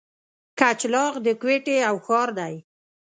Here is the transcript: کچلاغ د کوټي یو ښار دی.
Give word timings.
کچلاغ 0.59 1.13
د 1.25 1.27
کوټي 1.41 1.75
یو 1.85 1.95
ښار 2.05 2.29
دی. 2.39 2.55